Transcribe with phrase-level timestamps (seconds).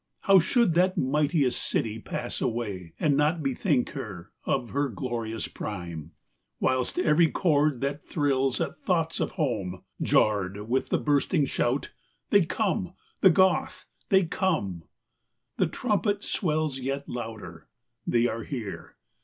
[0.21, 6.13] How should that mightiest city pass away And not bethink her of her glorious prime.
[6.59, 11.91] Whilst every chord that thrills at thoughts of home Jarr'd with the bursting shout,"
[12.31, 15.57] they come, the Goth, they come!" Alaric at Rome, XXIII.
[15.57, 17.67] The trumpet swells yet louder:
[18.07, 18.95] they are here